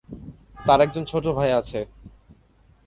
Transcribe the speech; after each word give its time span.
তার 0.65 0.79
একজন 0.81 1.03
ছোট 1.05 1.25
ভাই 1.27 1.49
আছে। 1.51 1.79